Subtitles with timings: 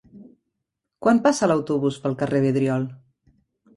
[1.07, 2.89] Quan passa l'autobús pel carrer Vidriol?